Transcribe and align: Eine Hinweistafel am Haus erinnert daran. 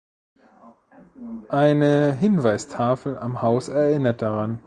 Eine 1.49 2.13
Hinweistafel 2.13 3.19
am 3.19 3.43
Haus 3.43 3.67
erinnert 3.69 4.23
daran. 4.23 4.59